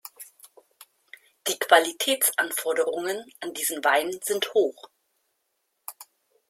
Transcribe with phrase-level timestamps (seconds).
[1.47, 4.89] Die Qualitätsanforderungen an diesen Wein sind hoch.